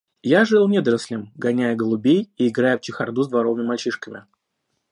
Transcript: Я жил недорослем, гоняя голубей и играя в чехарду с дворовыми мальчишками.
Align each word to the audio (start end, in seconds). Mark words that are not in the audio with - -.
Я 0.27 0.45
жил 0.45 0.67
недорослем, 0.67 1.31
гоняя 1.35 1.75
голубей 1.75 2.31
и 2.35 2.47
играя 2.47 2.75
в 2.79 2.81
чехарду 2.81 3.21
с 3.21 3.27
дворовыми 3.29 3.67
мальчишками. 3.67 4.25